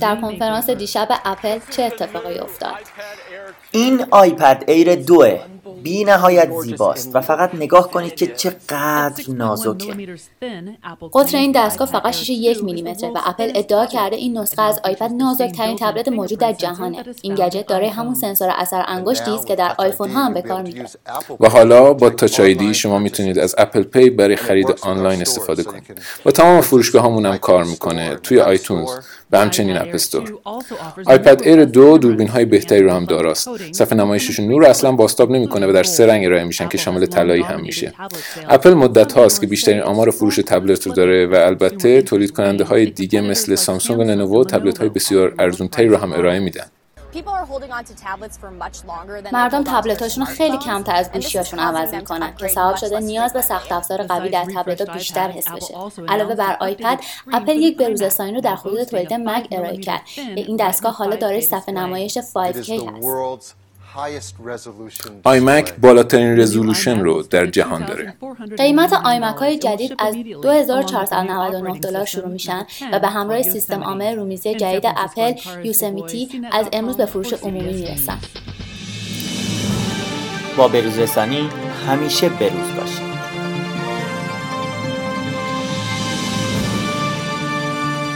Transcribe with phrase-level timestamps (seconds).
[0.00, 2.74] در کنفرانس دیشب اپل چه اتفاقی افتاد؟
[3.70, 5.40] این آیپد ایر دوه.
[5.86, 10.18] بی نهایت زیباست و فقط نگاه کنید که چقدر نازکه.
[11.14, 15.10] قطر این دستگاه فقط 6 یک میلیمتره و اپل ادعا کرده این نسخه از آیپد
[15.12, 19.74] نازکترین تبلت موجود در جهانه این گجت داره همون سنسور اثر انگشتی است که در
[19.78, 20.86] آیفون ها هم به کار میره
[21.40, 25.82] و حالا با تاچ آیدی شما می‌تونید از اپل پی برای خرید آنلاین استفاده کنید.
[26.24, 28.16] با تمام فروشگاه‌هامون هم کار می‌کنه.
[28.22, 28.90] توی iTunes
[29.30, 30.38] و همچنین App Store
[31.06, 35.66] iPad Air دو دوربین های بهتری رو هم داراست صفحه نمایششون نور اصلا بازتاب نمی‌کنه
[35.66, 37.92] و در سه رنگ ارائه میشن که شامل طلایی هم میشه.
[38.48, 42.86] اپل مدت هاست که بیشترین آمار فروش تبلت رو داره و البته تولید کننده های
[42.86, 46.66] دیگه مثل سامسونگ و لنوو تبلت های بسیار ارزون تری رو هم ارائه میدن.
[49.32, 53.72] مردم تبلتاشون رو خیلی کمتر از گوشیاشون عوض می‌کنن که سبب شده نیاز به سخت
[53.72, 55.74] افزار قوی در تبلت بیشتر حس بشه.
[56.08, 57.00] علاوه بر آیپد
[57.32, 60.02] اپل یک بروزرسانی رو در خصوص تولید مک ارائه کرد.
[60.36, 63.56] این دستگاه حالا دارای صفحه نمایش 5K هست
[65.24, 68.14] آیمک بالاترین رزولوشن رو در جهان داره.
[68.56, 74.54] قیمت آیمک های جدید از 2499 دلار شروع میشن و به همراه سیستم عامل رومیزی
[74.54, 75.32] جدید اپل
[75.64, 78.18] یوسمیتی از امروز به فروش عمومی می‌رسن.
[80.56, 81.48] با بروز رسانی
[81.86, 83.05] همیشه بروز باشید